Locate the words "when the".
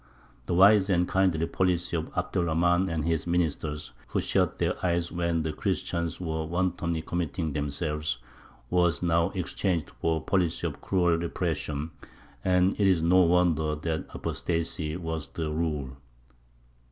5.11-5.53